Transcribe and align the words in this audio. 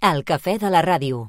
El 0.00 0.22
cafè 0.24 0.54
de 0.56 0.70
la 0.72 0.80
ràdio. 0.80 1.26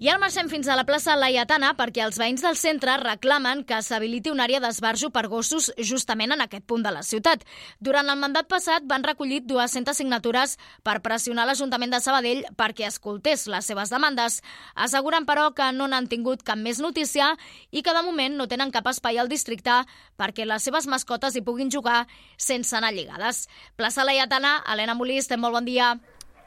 I 0.00 0.08
ara 0.08 0.18
marxem 0.18 0.48
fins 0.48 0.66
a 0.66 0.74
la 0.78 0.86
plaça 0.88 1.12
Laietana 1.16 1.74
perquè 1.76 2.00
els 2.06 2.16
veïns 2.16 2.40
del 2.40 2.56
centre 2.56 2.94
reclamen 3.02 3.60
que 3.68 3.76
s'habiliti 3.84 4.30
una 4.32 4.46
àrea 4.46 4.62
d'esbarjo 4.64 5.10
per 5.12 5.26
gossos 5.28 5.66
justament 5.90 6.32
en 6.32 6.40
aquest 6.40 6.64
punt 6.64 6.80
de 6.82 6.92
la 6.96 7.02
ciutat. 7.04 7.44
Durant 7.84 8.08
el 8.08 8.16
mandat 8.22 8.48
passat 8.48 8.88
van 8.88 9.04
recollir 9.04 9.42
200 9.44 10.00
signatures 10.00 10.56
per 10.82 11.02
pressionar 11.04 11.44
l'Ajuntament 11.44 11.92
de 11.92 12.00
Sabadell 12.00 12.40
perquè 12.56 12.88
escoltés 12.88 13.44
les 13.46 13.68
seves 13.68 13.92
demandes. 13.92 14.40
Asseguren, 14.74 15.28
però, 15.28 15.50
que 15.52 15.68
no 15.76 15.84
n'han 15.86 16.08
tingut 16.08 16.42
cap 16.48 16.56
més 16.56 16.80
notícia 16.80 17.34
i 17.70 17.84
que 17.84 17.92
de 17.92 18.06
moment 18.08 18.40
no 18.40 18.48
tenen 18.48 18.72
cap 18.72 18.88
espai 18.88 19.20
al 19.20 19.28
districte 19.28 19.82
perquè 20.16 20.48
les 20.48 20.64
seves 20.64 20.88
mascotes 20.88 21.36
hi 21.36 21.44
puguin 21.44 21.70
jugar 21.70 22.06
sense 22.38 22.72
anar 22.72 22.94
lligades. 22.96 23.50
Plaça 23.76 24.08
Laietana, 24.08 24.62
Helena 24.64 24.96
Molís, 24.96 25.28
molt 25.36 25.60
bon 25.60 25.68
dia. 25.68 25.92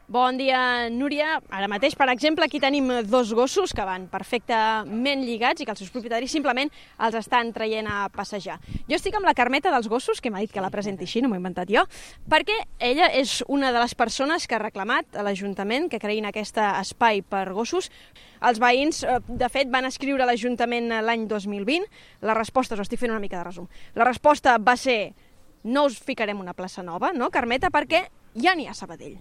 Bon 0.10 0.38
dia, 0.40 0.88
Núria. 0.88 1.42
Ara 1.52 1.68
mateix, 1.68 1.92
per 2.00 2.06
exemple, 2.08 2.46
aquí 2.46 2.62
tenim 2.64 2.88
dos 3.12 3.34
gossos 3.36 3.74
que 3.76 3.84
van 3.84 4.06
perfectament 4.08 5.26
lligats 5.28 5.60
i 5.60 5.68
que 5.68 5.74
els 5.76 5.82
seus 5.84 5.92
propietaris 5.92 6.32
simplement 6.32 6.72
els 7.04 7.18
estan 7.20 7.52
traient 7.52 7.90
a 7.92 8.06
passejar. 8.16 8.56
Jo 8.88 8.96
estic 8.96 9.18
amb 9.20 9.28
la 9.28 9.34
Carmeta 9.36 9.68
dels 9.74 9.92
gossos, 9.92 10.24
que 10.24 10.32
m'ha 10.32 10.40
dit 10.40 10.54
que 10.56 10.64
la 10.64 10.72
presenti 10.72 11.04
així, 11.04 11.20
no 11.20 11.28
m'ho 11.28 11.36
he 11.36 11.44
inventat 11.44 11.68
jo, 11.76 11.84
perquè 12.32 12.56
ella 12.80 13.12
és 13.20 13.42
una 13.52 13.74
de 13.76 13.84
les 13.84 14.00
persones 14.00 14.48
que 14.48 14.56
ha 14.56 14.64
reclamat 14.64 15.20
a 15.20 15.28
l'Ajuntament 15.28 15.92
que 15.92 16.00
creïn 16.00 16.32
aquest 16.32 16.56
espai 16.64 17.20
per 17.20 17.44
gossos. 17.52 17.92
Els 18.40 18.64
veïns, 18.64 19.04
eh, 19.04 19.20
de 19.28 19.52
fet, 19.52 19.68
van 19.68 19.92
escriure 19.92 20.24
a 20.24 20.32
l'Ajuntament 20.32 20.88
l'any 21.04 21.28
2020. 21.28 21.84
La 22.24 22.40
resposta, 22.40 22.80
us 22.80 22.88
estic 22.88 23.04
fent 23.04 23.12
una 23.12 23.20
mica 23.20 23.42
de 23.42 23.50
resum, 23.52 23.68
la 23.94 24.08
resposta 24.08 24.56
va 24.56 24.80
ser 24.80 25.12
no 25.66 25.84
us 25.92 26.00
ficarem 26.00 26.40
una 26.40 26.56
plaça 26.56 26.80
nova, 26.80 27.12
no, 27.12 27.28
Carmeta, 27.28 27.68
perquè 27.68 28.08
ja 28.40 28.56
n'hi 28.56 28.72
ha 28.72 28.78
Sabadell. 28.78 29.20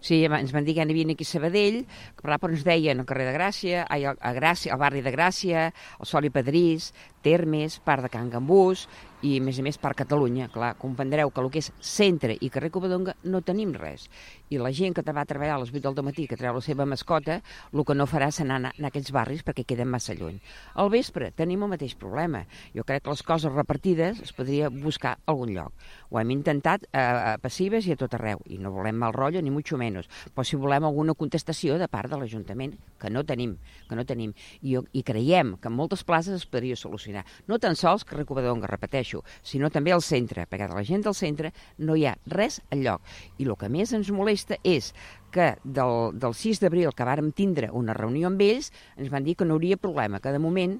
Sí, 0.00 0.22
ens 0.24 0.52
van 0.54 0.66
dir 0.66 0.76
que 0.76 0.82
havia 0.84 1.06
aquí 1.12 1.26
a 1.26 1.30
Sabadell, 1.30 1.80
però 2.18 2.38
ens 2.50 2.64
deien 2.66 3.00
al 3.02 3.08
carrer 3.08 3.26
de 3.28 3.34
Gràcia, 3.36 3.84
ai, 3.90 4.06
a, 4.06 4.14
Gràcia, 4.36 4.74
al 4.74 4.80
barri 4.82 5.02
de 5.02 5.12
Gràcia, 5.14 5.68
al 5.98 6.06
Sol 6.06 6.28
i 6.28 6.30
Padrís, 6.34 6.92
Termes, 7.22 7.78
part 7.84 8.04
de 8.06 8.10
Can 8.12 8.30
Gambús, 8.30 8.86
i 9.18 9.32
a 9.38 9.42
més 9.42 9.58
a 9.58 9.64
més 9.66 9.78
per 9.82 9.96
Catalunya, 9.98 10.46
clar, 10.52 10.76
comprendreu 10.78 11.32
que 11.34 11.42
el 11.42 11.48
que 11.50 11.58
és 11.58 11.72
centre 11.82 12.36
i 12.38 12.50
carrer 12.54 12.70
Covadonga 12.70 13.16
no 13.26 13.40
tenim 13.42 13.72
res. 13.74 14.06
I 14.54 14.60
la 14.62 14.70
gent 14.70 14.94
que 14.94 15.02
va 15.02 15.24
a 15.24 15.26
treballar 15.26 15.56
a 15.56 15.62
les 15.64 15.72
8 15.74 15.90
del 15.96 16.06
matí, 16.06 16.28
que 16.30 16.38
treu 16.38 16.54
la 16.54 16.62
seva 16.62 16.86
mascota, 16.86 17.40
el 17.72 17.84
que 17.84 17.96
no 17.98 18.06
farà 18.06 18.30
serà 18.30 18.58
anar 18.60 18.72
en 18.78 18.86
aquests 18.86 19.10
barris 19.14 19.42
perquè 19.42 19.64
queden 19.66 19.90
massa 19.90 20.14
lluny. 20.14 20.38
Al 20.78 20.90
vespre 20.94 21.32
tenim 21.34 21.64
el 21.66 21.72
mateix 21.72 21.96
problema. 21.98 22.44
Jo 22.76 22.84
crec 22.86 23.02
que 23.02 23.10
les 23.10 23.24
coses 23.26 23.52
repartides 23.52 24.22
es 24.22 24.32
podria 24.32 24.70
buscar 24.70 25.16
algun 25.26 25.50
lloc. 25.56 25.74
Ho 26.10 26.20
hem 26.22 26.30
intentat 26.36 26.86
a, 26.92 27.36
passives 27.42 27.88
i 27.88 27.96
a 27.96 27.98
tot 27.98 28.14
arreu, 28.14 28.44
i 28.46 28.60
no 28.62 28.70
volem 28.70 28.96
mal 29.02 29.16
rotllo 29.16 29.42
ni 29.42 29.50
mucho 29.50 29.76
menos, 29.80 30.06
però 30.34 30.46
si 30.46 30.56
volem 30.56 30.86
alguna 30.86 31.16
contestació 31.18 31.78
de 31.78 31.90
part 31.90 32.10
de 32.12 32.20
l'Ajuntament, 32.20 32.78
que 32.98 33.10
no 33.10 33.24
tenim, 33.26 33.56
que 33.88 33.98
no 33.98 34.06
tenim. 34.06 34.34
I, 34.62 34.78
I 34.78 35.02
creiem 35.02 35.56
que 35.58 35.68
en 35.68 35.74
moltes 35.74 36.06
places 36.06 36.38
es 36.38 36.46
podria 36.46 36.78
solucionar. 36.78 37.07
No 37.48 37.58
tan 37.62 37.76
sols 37.78 38.04
que 38.04 38.16
Recovadonga, 38.18 38.68
repeteixo, 38.70 39.22
sinó 39.42 39.70
també 39.74 39.94
al 39.94 40.04
centre, 40.04 40.46
perquè 40.50 40.68
de 40.68 40.76
la 40.76 40.84
gent 40.86 41.04
del 41.06 41.16
centre 41.16 41.52
no 41.78 41.96
hi 41.96 42.06
ha 42.08 42.16
res 42.34 42.60
al 42.74 42.84
lloc. 42.84 43.02
I 43.38 43.48
el 43.48 43.56
que 43.60 43.70
més 43.72 43.94
ens 43.96 44.10
molesta 44.14 44.58
és 44.64 44.92
que 45.34 45.54
del, 45.64 46.12
del 46.18 46.34
6 46.34 46.62
d'abril, 46.62 46.92
que 46.96 47.08
vàrem 47.08 47.32
tindre 47.32 47.72
una 47.72 47.96
reunió 47.96 48.28
amb 48.28 48.42
ells, 48.44 48.72
ens 48.96 49.12
van 49.12 49.24
dir 49.24 49.36
que 49.36 49.48
no 49.48 49.56
hauria 49.56 49.80
problema, 49.80 50.20
que 50.20 50.32
de 50.32 50.42
moment 50.42 50.78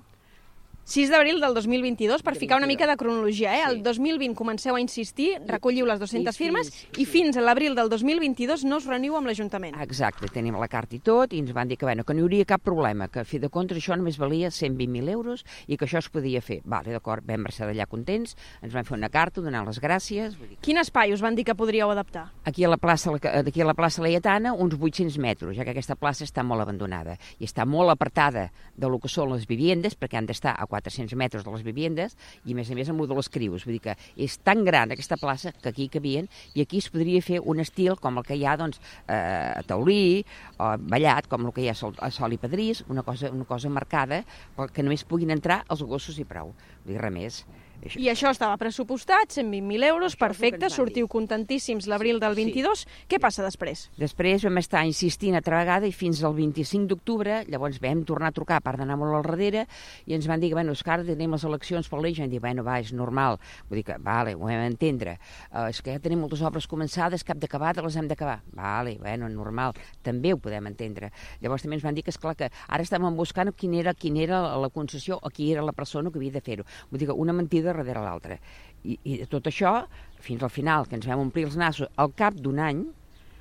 6 0.88 1.10
d'abril 1.12 1.36
del 1.36 1.52
2022, 1.52 2.22
per 2.24 2.32
ficar 2.34 2.56
una 2.56 2.66
mica 2.66 2.86
de 2.88 2.96
cronologia, 2.96 3.52
eh? 3.58 3.64
El 3.68 3.82
2020 3.82 4.32
comenceu 4.32 4.72
a 4.72 4.80
insistir, 4.80 5.34
recolliu 5.44 5.84
les 5.84 5.98
200 6.00 6.32
firmes 6.32 6.70
i 6.96 7.04
fins 7.04 7.36
a 7.36 7.42
l'abril 7.44 7.74
del 7.76 7.90
2022 7.92 8.64
no 8.64 8.78
us 8.80 8.86
reuniu 8.88 9.18
amb 9.18 9.28
l'Ajuntament. 9.28 9.76
Exacte, 9.84 10.30
tenim 10.32 10.56
la 10.56 10.64
carta 10.72 10.96
i 10.96 11.00
tot 11.04 11.34
i 11.36 11.42
ens 11.44 11.52
van 11.52 11.68
dir 11.68 11.76
que, 11.76 11.84
bueno, 11.84 12.06
que 12.08 12.16
no 12.16 12.22
hi 12.22 12.24
hauria 12.24 12.46
cap 12.48 12.64
problema, 12.64 13.10
que 13.12 13.20
a 13.20 13.26
fi 13.28 13.36
de 13.36 13.50
compte 13.52 13.76
això 13.76 13.98
només 14.00 14.16
valia 14.16 14.48
120.000 14.48 15.12
euros 15.12 15.44
i 15.66 15.76
que 15.76 15.84
això 15.84 16.00
es 16.00 16.08
podia 16.08 16.40
fer. 16.40 16.62
Vale, 16.64 16.96
d'acord, 16.96 17.20
vam 17.28 17.44
marxar 17.44 17.68
d'allà 17.68 17.84
contents, 17.84 18.32
ens 18.64 18.72
van 18.72 18.88
fer 18.88 18.96
una 18.96 19.12
carta 19.12 19.44
donant 19.44 19.68
les 19.68 19.82
gràcies. 19.84 20.40
Vull 20.40 20.54
dir... 20.54 20.58
Quin 20.64 20.80
espai 20.80 21.12
us 21.12 21.20
van 21.20 21.36
dir 21.36 21.44
que 21.44 21.52
podríeu 21.52 21.92
adaptar? 21.92 22.30
Aquí 22.48 22.64
a 22.64 22.72
la 22.72 22.80
plaça, 22.80 23.12
aquí 23.12 23.60
a 23.60 23.68
la 23.68 23.76
plaça 23.76 24.00
Laietana, 24.00 24.54
uns 24.56 24.80
800 24.80 25.20
metres, 25.20 25.52
ja 25.60 25.68
que 25.68 25.76
aquesta 25.76 26.00
plaça 26.00 26.24
està 26.24 26.40
molt 26.40 26.64
abandonada 26.64 27.20
i 27.36 27.44
està 27.44 27.68
molt 27.68 27.92
apartada 27.92 28.48
de 28.72 28.88
lo 28.88 28.96
que 29.04 29.12
són 29.12 29.34
les 29.36 29.44
viviendes, 29.44 29.92
perquè 29.92 30.16
han 30.16 30.32
d'estar 30.32 30.56
a 30.56 30.64
400 30.78 31.18
metres 31.18 31.44
de 31.44 31.54
les 31.54 31.66
viviendes 31.66 32.16
i, 32.44 32.54
a 32.54 32.58
més 32.58 32.70
a 32.70 32.78
més, 32.78 32.88
amb 32.88 33.04
el 33.04 33.10
de 33.10 33.18
les 33.18 33.30
crius. 33.34 33.66
Vull 33.66 33.76
dir 33.76 33.84
que 33.90 33.96
és 34.16 34.38
tan 34.46 34.64
gran 34.66 34.94
aquesta 34.94 35.18
plaça 35.20 35.52
que 35.58 35.72
aquí 35.72 35.88
cabien 35.92 36.30
i 36.54 36.64
aquí 36.64 36.82
es 36.82 36.90
podria 36.94 37.22
fer 37.24 37.42
un 37.42 37.62
estil 37.64 37.98
com 38.00 38.20
el 38.20 38.26
que 38.26 38.38
hi 38.38 38.46
ha 38.46 38.56
doncs, 38.60 38.80
eh, 39.06 39.58
a 39.58 39.62
Taulí 39.66 40.24
o 40.58 40.72
Ballat, 40.88 41.28
com 41.30 41.46
el 41.46 41.54
que 41.54 41.66
hi 41.66 41.70
ha 41.72 41.76
a 41.76 42.10
Sol 42.14 42.34
i 42.34 42.40
Padrís, 42.40 42.84
una 42.88 43.04
cosa, 43.06 43.32
una 43.34 43.48
cosa 43.48 43.70
marcada 43.72 44.22
perquè 44.56 44.84
només 44.84 45.06
puguin 45.08 45.34
entrar 45.34 45.64
els 45.68 45.82
gossos 45.82 46.18
i 46.18 46.26
prou. 46.28 46.54
Vull 46.84 46.94
dir, 46.94 47.02
res 47.02 47.14
més. 47.14 47.42
Això. 47.78 48.00
I 48.02 48.08
això 48.10 48.30
estava 48.32 48.56
pressupostat, 48.58 49.30
120.000 49.36 49.86
euros, 49.86 50.14
això 50.14 50.20
perfecte, 50.24 50.68
sortiu 50.70 51.06
contentíssims 51.08 51.86
l'abril 51.86 52.18
del 52.18 52.34
22. 52.34 52.82
Sí. 52.82 53.04
Què 53.08 53.20
passa 53.22 53.44
després? 53.46 53.86
Després 53.98 54.44
vam 54.44 54.58
estar 54.58 54.82
insistint 54.88 55.38
altra 55.38 55.60
vegada 55.60 55.86
i 55.86 55.94
fins 55.94 56.24
al 56.26 56.34
25 56.34 56.88
d'octubre, 56.90 57.44
llavors 57.48 57.78
vam 57.82 58.02
tornar 58.08 58.32
a 58.32 58.34
trucar, 58.34 58.58
a 58.58 58.64
part 58.64 58.82
d'anar 58.82 58.98
molt 58.98 59.14
al 59.14 59.26
darrere, 59.26 59.66
i 60.06 60.16
ens 60.16 60.26
van 60.26 60.42
dir 60.42 60.50
que, 60.50 60.58
bueno, 60.58 60.74
Òscar, 60.74 61.00
tenim 61.06 61.36
les 61.36 61.46
eleccions 61.46 61.88
per 61.88 62.00
l'eix, 62.02 62.18
i 62.18 62.24
vam 62.24 62.32
dir, 62.32 62.42
bueno, 62.42 62.64
va, 62.66 62.80
és 62.82 62.92
normal. 62.92 63.38
Vull 63.70 63.80
dir 63.80 63.86
que, 63.92 63.98
vale, 64.02 64.34
ho 64.34 64.50
hem 64.50 64.64
d'entendre. 64.66 65.14
Uh, 65.52 65.68
és 65.68 65.80
que 65.82 65.94
ja 65.94 66.02
tenim 66.02 66.22
moltes 66.24 66.42
obres 66.42 66.66
començades, 66.66 67.24
cap 67.24 67.38
d'acabat, 67.38 67.78
les 67.84 67.96
hem 67.96 68.10
d'acabar. 68.10 68.40
Vale, 68.58 68.96
bueno, 68.98 69.30
normal, 69.30 69.78
també 70.02 70.34
ho 70.34 70.42
podem 70.42 70.66
entendre. 70.72 71.12
Llavors 71.44 71.62
també 71.62 71.78
ens 71.78 71.86
van 71.86 71.94
dir 71.94 72.02
que, 72.02 72.14
esclar, 72.14 72.34
que 72.38 72.50
ara 72.50 72.82
estàvem 72.82 73.14
buscant 73.16 73.52
quina 73.54 73.78
era, 73.80 73.94
quina 73.94 74.24
era 74.24 74.42
la 74.58 74.70
concessió 74.74 75.18
o 75.22 75.30
qui 75.30 75.52
era 75.52 75.62
la 75.62 75.72
persona 75.72 76.10
que 76.10 76.18
havia 76.18 76.34
de 76.34 76.42
fer-ho. 76.44 76.66
Vull 76.90 77.00
dir 77.00 77.08
que 77.10 77.16
una 77.16 77.32
mentida 77.32 77.67
vida 77.68 77.82
darrere 77.84 78.04
l'altra. 78.04 78.38
I, 78.84 78.98
I 79.04 79.18
tot 79.30 79.48
això, 79.50 79.82
fins 80.22 80.42
al 80.42 80.52
final, 80.52 80.86
que 80.86 80.96
ens 80.98 81.08
vam 81.08 81.26
omplir 81.26 81.48
els 81.48 81.58
nassos, 81.58 81.90
al 81.96 82.14
cap 82.16 82.34
d'un 82.38 82.60
any, 82.62 82.86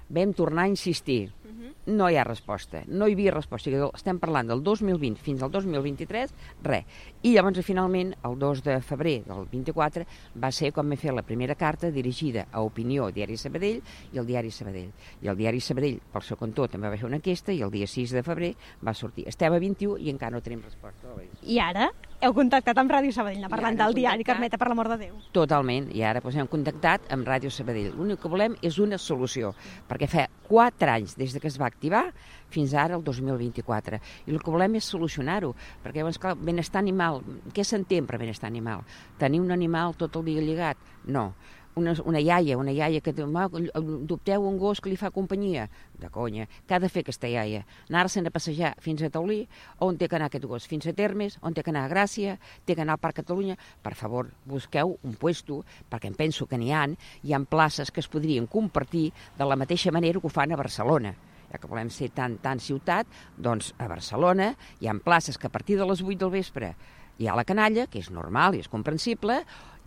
vam 0.09 0.31
tornar 0.33 0.63
a 0.63 0.71
insistir. 0.71 1.31
Uh 1.43 1.51
-huh. 1.51 1.73
No 1.87 2.09
hi 2.09 2.15
ha 2.15 2.23
resposta, 2.23 2.83
no 2.87 3.07
hi 3.07 3.13
havia 3.13 3.31
resposta. 3.31 3.69
Estem 3.93 4.19
parlant 4.19 4.47
del 4.47 4.63
2020 4.63 5.17
fins 5.19 5.41
al 5.41 5.51
2023, 5.51 6.33
res. 6.63 6.85
I 7.23 7.33
llavors, 7.33 7.65
finalment, 7.65 8.15
el 8.23 8.39
2 8.39 8.63
de 8.63 8.81
febrer 8.81 9.23
del 9.25 9.45
24, 9.51 10.05
va 10.35 10.51
ser 10.51 10.71
quan 10.71 10.89
vam 10.89 10.97
fer 10.97 11.13
la 11.13 11.23
primera 11.23 11.55
carta 11.55 11.91
dirigida 11.91 12.47
a 12.51 12.61
Opinió, 12.61 13.11
Diari 13.11 13.37
Sabadell 13.37 13.81
i 14.13 14.17
el 14.17 14.25
Diari 14.25 14.51
Sabadell. 14.51 14.91
I 15.21 15.27
el 15.27 15.37
Diari 15.37 15.59
Sabadell, 15.59 15.99
pel 16.11 16.21
seu 16.21 16.37
cantó, 16.37 16.67
també 16.67 16.89
va 16.89 16.97
fer 16.97 17.05
una 17.05 17.17
enquesta 17.17 17.51
i 17.51 17.61
el 17.61 17.71
dia 17.71 17.87
6 17.87 18.11
de 18.11 18.23
febrer 18.23 18.55
va 18.81 18.93
sortir. 18.93 19.27
Estem 19.27 19.53
a 19.53 19.59
21 19.59 19.97
i 19.97 20.09
encara 20.09 20.31
no 20.31 20.41
tenim 20.41 20.61
resposta. 20.61 21.07
I 21.43 21.59
ara? 21.59 21.91
Heu 22.17 22.33
contactat 22.33 22.79
amb 22.81 22.89
Ràdio 22.89 23.13
Sabadell, 23.13 23.45
parlant 23.51 23.75
del 23.77 23.93
diari 23.93 24.25
Carmeta, 24.25 24.57
per 24.57 24.71
l'amor 24.71 24.89
de 24.89 24.97
Déu. 25.03 25.17
Totalment, 25.35 25.91
i 25.93 26.01
ara 26.01 26.21
doncs, 26.23 26.37
hem 26.41 26.49
contactat 26.49 27.05
amb 27.13 27.27
Ràdio 27.29 27.51
Sabadell. 27.53 27.91
L'únic 27.93 28.23
que 28.23 28.31
volem 28.31 28.55
és 28.65 28.79
una 28.81 28.97
solució, 28.97 29.53
perquè 29.89 30.09
fa 30.09 30.25
4 30.47 30.93
anys 30.95 31.13
des 31.19 31.35
de 31.35 31.41
que 31.43 31.49
es 31.51 31.59
va 31.61 31.69
activar 31.69 32.07
fins 32.49 32.73
ara, 32.73 32.97
el 32.97 33.03
2024. 33.05 33.99
I 34.25 34.33
el 34.33 34.41
que 34.41 34.53
volem 34.53 34.79
és 34.79 34.89
solucionar-ho, 34.89 35.53
perquè 35.83 36.01
llavors, 36.01 36.17
clar, 36.17 36.33
benestar 36.41 36.81
animal, 36.81 37.21
què 37.53 37.65
s'entén 37.67 38.09
per 38.09 38.17
benestar 38.17 38.49
animal? 38.49 38.81
Tenir 39.21 39.43
un 39.43 39.53
animal 39.53 39.93
tot 39.99 40.17
el 40.17 40.25
dia 40.31 40.41
lligat? 40.41 40.81
No 41.05 41.33
una, 41.77 41.93
una 42.05 42.19
iaia, 42.19 42.57
una 42.57 42.73
iaia 42.73 43.01
que 43.01 43.13
adopteu 43.13 44.43
un 44.47 44.57
gos 44.57 44.81
que 44.81 44.89
li 44.89 44.97
fa 44.99 45.11
companyia. 45.13 45.67
De 45.97 46.09
conya. 46.13 46.47
Què 46.67 46.75
ha 46.75 46.81
de 46.81 46.89
fer 46.89 47.05
aquesta 47.05 47.29
iaia? 47.29 47.63
Anar-se'n 47.89 48.27
a 48.29 48.33
passejar 48.33 48.73
fins 48.83 49.01
a 49.05 49.11
Taulí, 49.13 49.39
on 49.85 49.97
té 49.97 50.09
que 50.09 50.17
anar 50.17 50.31
aquest 50.31 50.45
gos? 50.49 50.67
Fins 50.69 50.89
a 50.89 50.93
Termes, 50.97 51.37
on 51.41 51.55
té 51.55 51.63
que 51.65 51.73
anar 51.73 51.85
a 51.87 51.91
Gràcia, 51.93 52.37
té 52.65 52.75
que 52.75 52.83
anar 52.85 52.97
al 52.97 53.03
Parc 53.03 53.21
Catalunya. 53.21 53.57
Per 53.83 53.93
favor, 53.97 54.29
busqueu 54.45 54.97
un 55.03 55.15
puesto, 55.21 55.63
perquè 55.89 56.11
em 56.11 56.17
penso 56.17 56.45
que 56.49 56.59
n'hi 56.59 56.73
han, 56.73 56.97
hi 57.23 57.33
ha 57.33 57.41
places 57.47 57.93
que 57.93 58.01
es 58.03 58.11
podrien 58.11 58.49
compartir 58.49 59.11
de 59.37 59.45
la 59.45 59.55
mateixa 59.55 59.93
manera 59.93 60.19
que 60.19 60.27
ho 60.27 60.33
fan 60.33 60.51
a 60.51 60.59
Barcelona 60.59 61.15
ja 61.47 61.61
que 61.61 61.67
volem 61.71 61.87
ser 61.87 62.09
tan, 62.11 62.33
tan 62.43 62.59
ciutat, 62.59 63.07
doncs 63.39 63.71
a 63.79 63.87
Barcelona 63.87 64.49
hi 64.81 64.89
ha 64.91 64.95
places 64.99 65.37
que 65.39 65.47
a 65.47 65.53
partir 65.53 65.77
de 65.79 65.85
les 65.87 66.01
8 66.03 66.17
del 66.25 66.33
vespre 66.33 66.73
hi 67.17 67.27
ha 67.27 67.37
la 67.37 67.45
canalla, 67.47 67.87
que 67.87 68.01
és 68.03 68.11
normal 68.13 68.55
i 68.55 68.61
és 68.61 68.69
comprensible, 68.69 69.39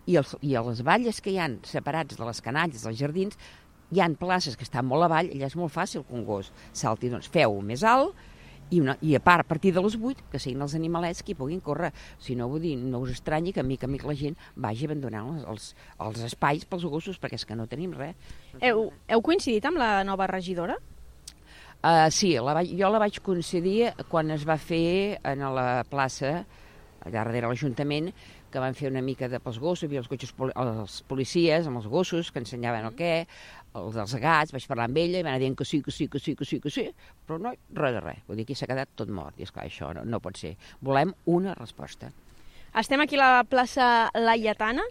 i, 0.05 0.17
els, 0.17 0.35
i 0.41 0.55
a 0.55 0.63
les 0.65 0.81
valles 0.85 1.21
que 1.21 1.33
hi 1.33 1.39
han 1.41 1.59
separats 1.67 2.17
de 2.17 2.27
les 2.27 2.41
canalles, 2.41 2.85
dels 2.85 2.99
jardins, 2.99 3.37
hi 3.91 4.01
han 4.01 4.15
places 4.19 4.55
que 4.57 4.65
estan 4.67 4.87
molt 4.87 5.05
avall, 5.07 5.29
allà 5.33 5.49
és 5.49 5.57
molt 5.59 5.73
fàcil 5.73 6.05
que 6.07 6.15
un 6.15 6.25
gos 6.25 6.51
salti, 6.71 7.11
doncs 7.11 7.29
feu 7.31 7.59
més 7.65 7.83
alt, 7.83 8.15
i, 8.71 8.79
una, 8.79 8.95
i 9.03 9.15
a 9.17 9.19
part, 9.19 9.43
a 9.43 9.47
partir 9.47 9.73
de 9.75 9.81
les 9.83 9.97
8, 9.99 10.29
que 10.31 10.39
siguin 10.39 10.63
els 10.63 10.75
animalets 10.77 11.25
que 11.25 11.33
hi 11.33 11.37
puguin 11.37 11.59
córrer. 11.63 11.91
Si 12.23 12.37
no, 12.39 12.47
vull 12.47 12.63
dir, 12.63 12.77
no 12.79 13.01
us 13.03 13.11
estranyi 13.17 13.51
que 13.51 13.59
a 13.59 13.67
mica 13.67 13.87
a 13.87 13.91
mica 13.91 14.07
la 14.07 14.15
gent 14.15 14.37
vagi 14.55 14.87
abandonant 14.87 15.33
els, 15.33 15.43
els, 15.51 15.65
els 16.07 16.21
espais 16.29 16.63
pels 16.65 16.87
gossos, 16.87 17.19
perquè 17.19 17.35
és 17.35 17.45
que 17.47 17.57
no 17.59 17.67
tenim 17.67 17.91
res. 17.97 18.15
Heu, 18.63 18.87
heu 19.11 19.23
coincidit 19.27 19.67
amb 19.67 19.81
la 19.81 19.91
nova 20.07 20.29
regidora? 20.31 20.79
Uh, 21.81 22.07
sí, 22.13 22.35
la, 22.37 22.61
jo 22.63 22.91
la 22.93 23.01
vaig 23.01 23.19
coincidir 23.25 23.91
quan 24.07 24.31
es 24.31 24.45
va 24.47 24.55
fer 24.61 25.17
en 25.25 25.43
la 25.57 25.83
plaça, 25.89 26.45
allà 27.01 27.23
darrere 27.25 27.49
l'Ajuntament, 27.49 28.11
que 28.51 28.61
van 28.63 28.75
fer 28.77 28.89
una 28.91 29.01
mica 29.05 29.29
de 29.31 29.39
pels 29.43 29.59
gossos, 29.61 29.85
hi 29.85 29.89
havia 29.89 30.01
els, 30.03 30.09
cotxes, 30.11 30.33
els 30.51 30.97
policies 31.09 31.67
amb 31.69 31.81
els 31.81 31.87
gossos 31.91 32.31
que 32.31 32.41
ensenyaven 32.43 32.89
el 32.89 32.97
què, 32.97 33.13
els 33.79 33.95
dels 33.95 34.15
gats, 34.21 34.53
vaig 34.53 34.67
parlar 34.67 34.89
amb 34.89 34.99
ella 34.99 35.21
i 35.21 35.25
va 35.25 35.31
anar 35.33 35.41
dient 35.43 35.55
que 35.57 35.67
sí, 35.67 35.81
que 35.81 35.93
sí, 35.95 36.09
que 36.11 36.19
sí, 36.19 36.35
que 36.35 36.47
sí, 36.47 36.59
que 36.63 36.73
sí, 36.73 36.85
però 37.27 37.39
no, 37.39 37.55
res 37.77 37.95
de 37.95 38.03
res. 38.03 38.21
Vull 38.27 38.41
dir, 38.41 38.47
aquí 38.47 38.57
s'ha 38.59 38.69
quedat 38.69 38.91
tot 38.99 39.11
mort. 39.13 39.39
I 39.39 39.47
esclar, 39.47 39.67
això 39.69 39.93
no, 39.95 40.03
no 40.05 40.19
pot 40.23 40.39
ser. 40.39 40.57
Volem 40.83 41.15
una 41.31 41.55
resposta. 41.57 42.11
Estem 42.77 43.03
aquí 43.03 43.17
a 43.19 43.23
la 43.23 43.43
plaça 43.47 43.85
Laietana. 44.15 44.83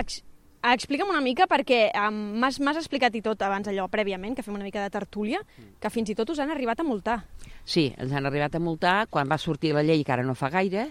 Ex 0.00 0.22
explica'm 0.62 1.10
una 1.12 1.20
mica, 1.22 1.46
perquè 1.46 1.90
um, 2.08 2.16
m'has 2.40 2.58
explicat 2.80 3.14
i 3.14 3.22
tot 3.22 3.42
abans 3.46 3.68
allò 3.70 3.86
prèviament, 3.92 4.34
que 4.36 4.42
fem 4.42 4.54
una 4.56 4.64
mica 4.66 4.82
de 4.82 4.90
tertúlia, 4.90 5.40
que 5.80 5.90
fins 5.90 6.10
i 6.10 6.16
tot 6.18 6.30
us 6.32 6.40
han 6.42 6.50
arribat 6.50 6.80
a 6.80 6.86
multar. 6.86 7.20
Sí, 7.66 7.88
ens 7.98 8.12
han 8.14 8.26
arribat 8.28 8.54
a 8.54 8.60
multar 8.62 9.08
quan 9.10 9.26
va 9.26 9.38
sortir 9.42 9.72
la 9.74 9.82
llei, 9.82 10.04
que 10.06 10.12
ara 10.14 10.22
no 10.22 10.36
fa 10.38 10.48
gaire, 10.54 10.84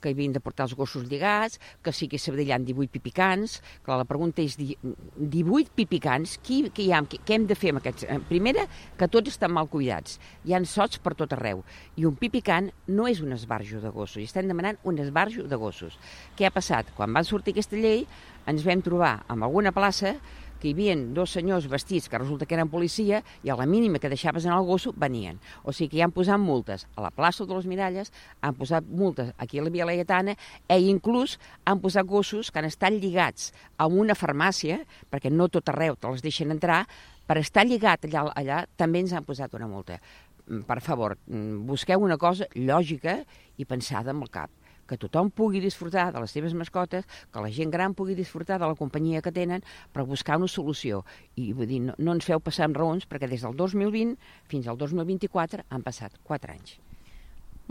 que 0.00 0.08
hi 0.08 0.14
havien 0.16 0.32
de 0.32 0.40
portar 0.40 0.64
els 0.64 0.74
gossos 0.74 1.04
lligats, 1.10 1.58
que 1.84 1.92
sí 1.92 2.08
que 2.08 2.16
ha 2.16 2.58
18 2.58 2.88
pipicans. 2.90 3.58
Clar, 3.84 3.98
la 4.00 4.06
pregunta 4.08 4.40
és, 4.40 4.56
di- 4.56 4.78
18 5.16 5.72
pipicans, 5.76 6.38
qui, 6.42 6.62
qui 6.72 6.86
hi 6.88 6.92
ha, 6.92 7.02
què 7.04 7.34
hem 7.36 7.46
de 7.46 7.54
fer 7.54 7.70
amb 7.74 7.82
aquests? 7.82 8.04
Eh, 8.08 8.18
Primera, 8.28 8.64
que 8.98 9.08
tots 9.08 9.28
estan 9.28 9.52
mal 9.52 9.68
cuidats. 9.68 10.18
Hi 10.44 10.54
han 10.54 10.64
sots 10.64 10.98
per 10.98 11.14
tot 11.14 11.32
arreu. 11.36 11.64
I 11.96 12.06
un 12.08 12.16
pipicant 12.16 12.70
no 12.88 13.06
és 13.08 13.20
un 13.20 13.32
esbarjo 13.36 13.80
de 13.80 13.90
gossos, 13.92 14.22
i 14.22 14.24
estem 14.24 14.48
demanant 14.48 14.78
un 14.84 14.98
esbarjo 15.04 15.44
de 15.44 15.56
gossos. 15.56 15.98
Què 16.36 16.46
ha 16.48 16.50
passat? 16.54 16.92
Quan 16.96 17.12
va 17.12 17.24
sortir 17.24 17.52
aquesta 17.52 17.76
llei, 17.76 18.06
ens 18.46 18.64
vam 18.66 18.82
trobar 18.82 19.22
en 19.30 19.42
alguna 19.42 19.72
plaça 19.72 20.16
que 20.62 20.70
hi 20.70 20.74
havia 20.76 20.94
dos 21.10 21.32
senyors 21.34 21.66
vestits 21.66 22.06
que 22.08 22.18
resulta 22.20 22.46
que 22.46 22.54
eren 22.54 22.70
policia 22.70 23.18
i 23.42 23.50
a 23.50 23.56
la 23.58 23.66
mínima 23.66 23.98
que 23.98 24.10
deixaves 24.12 24.44
en 24.46 24.52
el 24.54 24.62
gosso 24.62 24.92
venien. 24.94 25.40
O 25.66 25.74
sigui 25.74 25.90
que 25.90 25.98
hi 25.98 26.04
han 26.06 26.14
posat 26.14 26.38
multes 26.38 26.86
a 26.94 27.02
la 27.02 27.10
plaça 27.10 27.42
de 27.42 27.56
les 27.56 27.66
Miralles, 27.66 28.12
han 28.40 28.54
posat 28.54 28.86
multes 28.86 29.32
aquí 29.42 29.58
a 29.58 29.66
la 29.66 29.74
Via 29.74 29.88
Laietana 29.88 30.36
i 30.70 30.86
inclús 30.86 31.40
han 31.66 31.82
posat 31.82 32.06
gossos 32.06 32.52
que 32.52 32.62
han 32.62 32.70
estat 32.70 32.94
lligats 32.94 33.50
a 33.76 33.90
una 33.90 34.14
farmàcia, 34.14 34.78
perquè 35.10 35.34
no 35.34 35.50
tot 35.50 35.74
arreu 35.74 35.98
te 35.98 36.14
les 36.14 36.22
deixen 36.22 36.54
entrar, 36.54 36.84
per 37.26 37.40
estar 37.42 37.66
lligat 37.66 38.06
allà, 38.06 38.28
allà 38.30 38.62
també 38.78 39.02
ens 39.02 39.18
han 39.18 39.26
posat 39.26 39.58
una 39.58 39.66
multa. 39.66 39.98
Mm, 40.46 40.62
Per 40.62 40.80
favor, 40.80 41.18
mm, 41.26 41.66
busqueu 41.66 41.98
una 41.98 42.18
cosa 42.18 42.46
lògica 42.54 43.24
i 43.58 43.64
pensada 43.64 44.14
amb 44.14 44.22
el 44.22 44.30
cap 44.30 44.61
que 44.92 45.00
tothom 45.00 45.32
pugui 45.32 45.62
disfrutar 45.64 46.10
de 46.12 46.20
les 46.20 46.34
seves 46.36 46.52
mascotes, 46.58 47.08
que 47.32 47.40
la 47.44 47.50
gent 47.50 47.72
gran 47.72 47.96
pugui 47.96 48.16
disfrutar 48.18 48.60
de 48.60 48.68
la 48.68 48.76
companyia 48.76 49.24
que 49.24 49.32
tenen, 49.32 49.64
per 49.92 50.04
buscar 50.04 50.36
una 50.36 50.50
solució. 50.52 51.02
I 51.40 51.52
vull 51.56 51.70
dir, 51.70 51.80
no, 51.88 51.96
no 51.96 52.16
ens 52.18 52.28
feu 52.28 52.42
passar 52.44 52.68
amb 52.68 52.76
raons, 52.76 53.08
perquè 53.08 53.30
des 53.30 53.46
del 53.46 53.56
2020 53.56 54.18
fins 54.52 54.68
al 54.68 54.76
2024 54.76 55.64
han 55.72 55.86
passat 55.86 56.20
4 56.28 56.52
anys. 56.52 56.76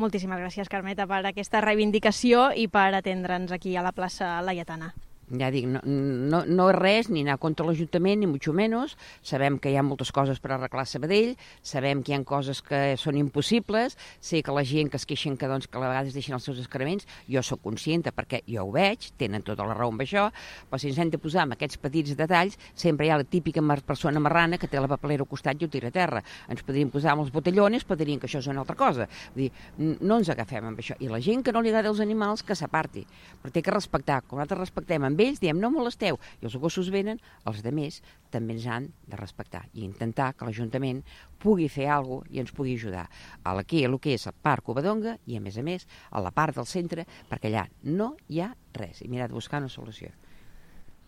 Moltíssimes 0.01 0.39
gràcies, 0.41 0.71
Carmeta, 0.71 1.05
per 1.05 1.21
aquesta 1.27 1.61
reivindicació 1.61 2.49
i 2.57 2.65
per 2.71 2.89
atendre'ns 2.97 3.53
aquí 3.53 3.75
a 3.75 3.85
la 3.85 3.93
plaça 3.93 4.39
Laietana. 4.41 4.95
Ja 5.39 5.51
dic, 5.53 5.67
no, 5.69 5.79
no, 5.85 6.41
no 6.47 6.67
és 6.71 6.77
res 6.77 7.09
ni 7.11 7.21
anar 7.23 7.37
contra 7.39 7.65
l'Ajuntament, 7.67 8.19
ni 8.19 8.27
mucho 8.27 8.51
menos. 8.53 8.97
Sabem 9.23 9.59
que 9.61 9.71
hi 9.71 9.77
ha 9.79 9.83
moltes 9.85 10.11
coses 10.11 10.41
per 10.43 10.53
arreglar 10.55 10.83
a 10.83 10.89
Sabadell, 10.89 11.35
sabem 11.63 12.01
que 12.03 12.11
hi 12.11 12.17
ha 12.17 12.23
coses 12.27 12.59
que 12.65 12.97
són 12.99 13.19
impossibles, 13.19 13.97
sé 14.19 14.41
que 14.43 14.55
la 14.55 14.65
gent 14.67 14.91
que 14.91 14.99
es 14.99 15.07
queixen 15.07 15.37
que, 15.39 15.47
doncs, 15.47 15.69
que 15.71 15.79
a 15.79 15.85
vegades 15.85 16.17
deixen 16.17 16.35
els 16.35 16.43
seus 16.47 16.59
excrements, 16.59 17.07
jo 17.31 17.43
sóc 17.45 17.61
conscienta 17.63 18.11
perquè 18.11 18.41
jo 18.47 18.65
ho 18.65 18.73
veig, 18.75 19.11
tenen 19.21 19.45
tota 19.47 19.67
la 19.67 19.77
raó 19.77 19.93
amb 19.93 20.03
això, 20.03 20.27
però 20.69 20.81
si 20.81 20.91
ens 20.91 20.99
hem 20.99 21.13
de 21.13 21.21
posar 21.21 21.45
amb 21.45 21.55
aquests 21.55 21.79
petits 21.81 22.17
detalls, 22.19 22.57
sempre 22.75 23.07
hi 23.07 23.13
ha 23.13 23.21
la 23.21 23.27
típica 23.27 23.63
persona 23.85 24.19
marrana 24.19 24.59
que 24.59 24.67
té 24.67 24.79
la 24.81 24.89
papelera 24.91 25.23
al 25.23 25.31
costat 25.31 25.61
i 25.61 25.65
ho 25.65 25.71
tira 25.71 25.91
a 25.91 25.95
terra. 25.95 26.23
Ens 26.51 26.63
podríem 26.67 26.91
posar 26.91 27.13
amb 27.15 27.23
els 27.23 27.31
botellones, 27.31 27.85
però 27.87 27.97
dirien 27.99 28.19
que 28.19 28.27
això 28.27 28.41
és 28.43 28.51
una 28.51 28.65
altra 28.65 28.75
cosa. 28.75 29.07
Vull 29.35 29.47
dir, 29.47 29.97
no 30.01 30.19
ens 30.19 30.29
agafem 30.33 30.67
amb 30.67 30.81
això. 30.81 30.97
I 30.99 31.09
la 31.11 31.21
gent 31.23 31.45
que 31.45 31.53
no 31.55 31.61
li 31.63 31.71
agrada 31.71 31.91
els 31.91 32.01
animals, 32.03 32.43
que 32.43 32.57
s'aparti. 32.57 33.05
Però 33.41 33.53
té 33.53 33.63
que 33.63 33.73
respectar. 33.73 34.21
Com 34.27 34.41
nosaltres 34.41 34.65
respectem 34.65 35.05
amb 35.07 35.20
ells, 35.23 35.41
diem 35.41 35.59
no 35.61 35.71
molesteu. 35.73 36.19
I 36.41 36.49
els 36.49 36.57
gossos 36.61 36.91
venen, 36.93 37.21
els 37.49 37.61
de 37.65 37.73
més 37.75 38.01
també 38.31 38.55
ens 38.55 38.67
han 38.67 38.89
de 39.07 39.19
respectar 39.19 39.65
i 39.73 39.85
intentar 39.85 40.31
que 40.37 40.47
l'Ajuntament 40.47 41.03
pugui 41.41 41.67
fer 41.69 41.89
alguna 41.89 42.25
cosa 42.25 42.35
i 42.35 42.41
ens 42.43 42.53
pugui 42.55 42.75
ajudar. 42.79 43.05
A 43.43 43.55
l'aquí, 43.57 43.83
a 43.85 43.91
lo 43.91 43.99
que 43.99 44.15
és 44.15 44.27
el 44.27 44.35
Parc 44.41 44.67
Covadonga 44.67 45.17
i, 45.25 45.37
a 45.37 45.43
més 45.43 45.57
a 45.57 45.63
més, 45.65 45.87
a 46.11 46.23
la 46.23 46.31
part 46.35 46.55
del 46.57 46.67
centre, 46.69 47.07
perquè 47.29 47.51
allà 47.51 47.67
no 47.83 48.15
hi 48.29 48.41
ha 48.41 48.51
res. 48.77 49.01
I 49.01 49.09
mirat 49.11 49.31
buscar 49.35 49.61
una 49.63 49.71
solució. 49.71 50.11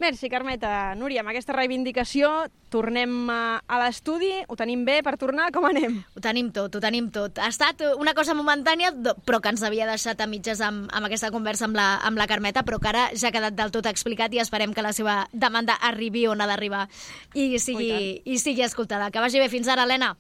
Merci, 0.01 0.28
Carmeta. 0.28 0.95
Núria, 0.98 1.22
amb 1.22 1.30
aquesta 1.31 1.54
reivindicació 1.54 2.30
tornem 2.74 3.30
a, 3.30 3.62
a 3.62 3.78
l'estudi, 3.84 4.31
ho 4.50 4.56
tenim 4.57 4.81
bé 4.88 4.98
per 5.06 5.13
tornar, 5.22 5.51
com 5.54 5.68
anem? 5.69 6.00
Ho 6.18 6.24
tenim 6.24 6.50
tot, 6.56 6.74
ho 6.75 6.81
tenim 6.84 7.12
tot. 7.13 7.38
Ha 7.38 7.51
estat 7.54 7.84
una 8.01 8.16
cosa 8.18 8.34
momentània, 8.36 8.90
però 9.24 9.40
que 9.40 9.54
ens 9.54 9.63
havia 9.63 9.88
deixat 9.88 10.24
a 10.24 10.28
mitges 10.28 10.63
amb, 10.66 10.90
amb 10.90 11.07
aquesta 11.07 11.30
conversa 11.36 11.69
amb 11.69 11.78
la, 11.78 11.88
amb 12.04 12.19
la 12.19 12.28
Carmeta, 12.28 12.66
però 12.66 12.81
que 12.81 12.90
ara 12.90 13.06
ja 13.13 13.30
ha 13.30 13.36
quedat 13.36 13.56
del 13.60 13.72
tot 13.75 13.88
explicat 13.92 14.34
i 14.34 14.42
esperem 14.44 14.74
que 14.74 14.86
la 14.86 14.95
seva 14.98 15.22
demanda 15.31 15.78
arribi 15.92 16.25
on 16.28 16.42
ha 16.42 16.50
d'arribar 16.50 16.88
i, 17.34 17.54
i 17.54 17.62
sigui, 17.62 17.94
i 18.25 18.42
sigui 18.42 18.66
escoltada. 18.66 19.12
Que 19.13 19.24
vagi 19.24 19.40
bé. 19.40 19.48
Fins 19.54 19.69
ara, 19.69 19.86
Helena. 19.86 20.16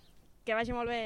Que 0.45 0.55
vagi 0.55 0.75
molt 0.75 0.91
bé. 0.93 1.03